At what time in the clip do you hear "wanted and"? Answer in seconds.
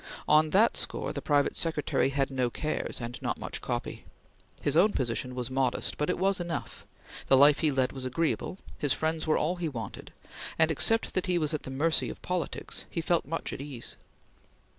9.69-10.71